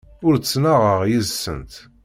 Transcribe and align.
Ur 0.25 0.33
ttnaɣeɣ 0.37 1.01
yid-sent. 1.09 1.73